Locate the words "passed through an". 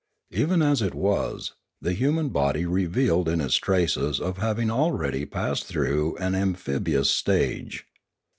5.27-6.33